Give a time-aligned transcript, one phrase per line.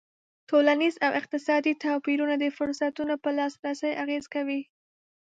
[0.49, 4.61] ټولنیز او اقتصادي توپیرونه د فرصتونو پر لاسرسی اغېز کوي.